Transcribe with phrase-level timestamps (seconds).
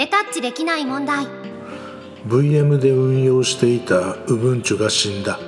[0.00, 1.26] レタッチできない問題。
[2.26, 5.38] VM で運用していた Ubuntu が死んだ。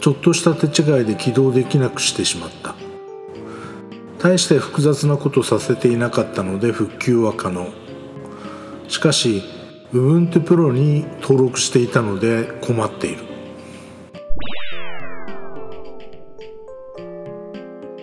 [0.00, 2.76] ちょっとした手違いで起動できなくしてしまった。
[4.20, 7.66] 大して複雑なことさせていなかったので復旧は可能。
[8.86, 9.42] しかし
[9.92, 13.24] Ubuntu Pro に登録していたので困っている。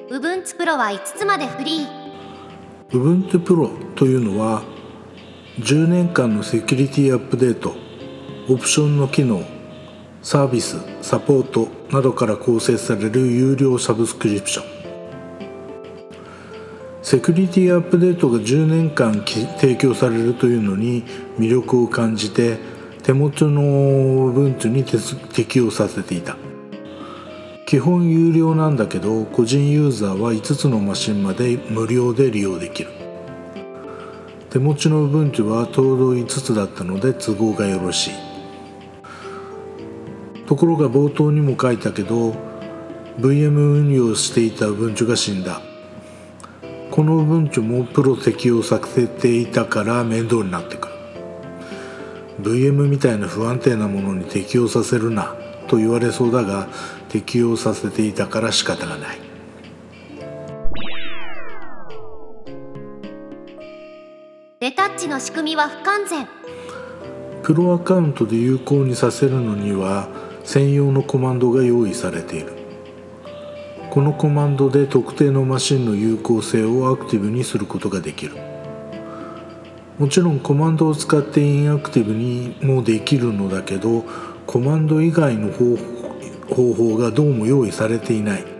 [0.09, 1.87] Ubuntu Pro は5つまでフリー。
[2.89, 4.63] Ubuntu Pro というのは
[5.59, 7.75] 10年間のセキュリティアップデート
[8.47, 9.43] オプションの機能
[10.21, 14.65] サービスサポートなどから構成される有料サブスクリプション。
[17.01, 21.03] セキュリティアップデートが10年間提供されるというのに
[21.37, 22.57] 魅力を感じて
[23.03, 26.37] 手元の分布に適用させていた。
[27.65, 32.98] 基本有料なんだけど個人ユーザーは5つのマシンまで無料で利用できる。
[34.49, 38.13] 手持ちの Ubuntu はちょうど5つだったので都合がよろしい。
[40.47, 42.33] ところが冒頭にも書いたけど
[43.19, 45.61] VM 運用していた Ubuntu が死んだ。
[46.89, 50.93] この Ubuntu もプロ適用させていたから面倒になってくる。
[52.41, 55.35] VM みたいな不安定なものに適用させるな
[55.67, 56.67] と言われそうだが
[57.09, 59.28] 適用させていたから仕方がない。
[64.59, 66.27] レタッチの仕組みは不完全。
[67.43, 70.09] プロアカウントで有効にさせるのには
[70.43, 72.51] 専用のコマンドが用意されている。
[73.89, 78.35] このコマンドで特定のマシンの有効性をアクティブにすることができる。
[79.97, 84.03] もちろんコマンドを使ってインアクティブにもできるのだけど
[84.45, 88.58] コマンド以外の方法がどうも用意されていない。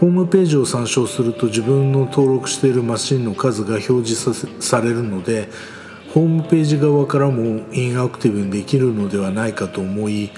[0.00, 5.48] ホームページを参照すると自分の登録しているマシンの数が表示されるので
[6.12, 10.30] ホームページ側からもインアクティブにできるのではないかと思い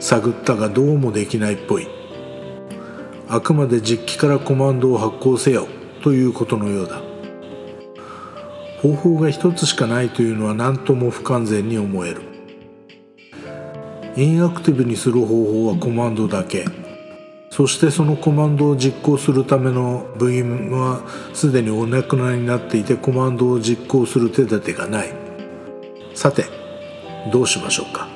[0.00, 1.88] 探ったがどうもできないっぽい。
[3.28, 5.68] あくまで実機からコマンドを発行せよ
[6.02, 7.02] ということのようだ。
[8.80, 12.22] 方法が一つしかないというのは何とも不完全に思える。
[14.16, 16.64] インアクティブにする方法はコマンドだけ。
[17.58, 21.02] そしてそのコマンドを実行するための部員は
[21.34, 25.12] すでにお亡くなりになっていてコマンドを実行する手立てがない。
[26.14, 26.44] さて
[27.32, 28.06] どうしましょうか？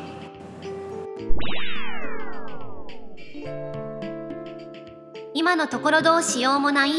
[5.35, 6.93] 今のところどうしようもない？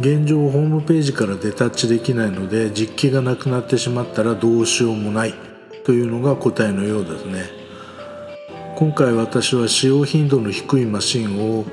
[0.00, 5.34] 現状ホームページからデタッチできないので実機がなくなってしまったらどうしようもない
[5.84, 7.59] というのが答えのようですね
[8.80, 11.66] 今回私は使用頻度の低いマシンを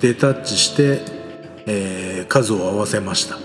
[0.00, 1.02] デタッチして、
[1.66, 3.36] えー、数を合わせました。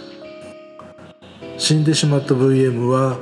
[1.58, 3.18] 死んでしまった VM は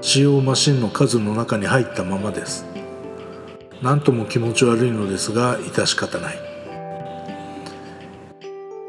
[0.00, 2.64] 使用マシンの数の中に入ったままです。
[3.82, 6.38] 何とも気持ち悪いのですが致し方ない。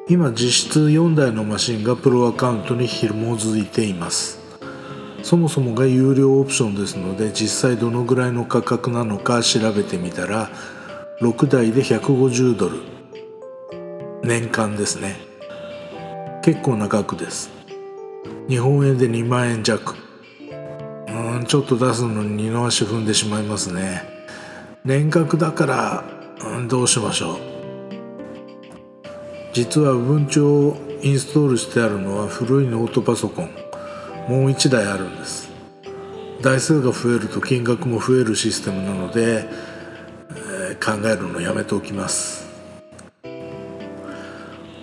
[0.07, 4.40] 今実質4台のマシンがプロアカウントに紐づいています。
[5.23, 10.49] そもそもが有料オプションですので実際どのぐらいの価格なのか調べてみたら
[11.21, 12.79] 6台で150ドル。
[14.23, 15.15] 年間ですね。
[16.43, 17.51] 結構な額です。
[18.49, 19.95] 日本円で2万円弱。
[21.07, 24.03] うんちょっと出すのに二の足踏んでしまいますね。
[24.83, 26.03] 年額だから、
[26.43, 27.37] うん、どうしましょう。
[29.53, 33.49] 実は Ubuntu をインストールしてあるのは古いノートパソコン。
[34.27, 35.49] もう1台あるんです。
[36.41, 39.45] 台数が増えると金額も増えるシステムなので、
[40.69, 42.49] えー、考えるのやめておきます。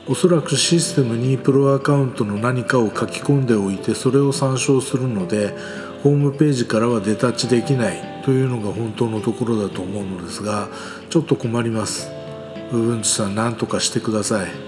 [0.06, 5.54] おそらくシステムにプロアカウントの何かを書き込んでおいてそれを参照するので
[6.02, 10.68] ホームページからはデタッチできないというのが本当のところだと思うのですが
[11.10, 12.10] ちょっと困ります。
[12.72, 14.67] ウブンチさん何とかしてください。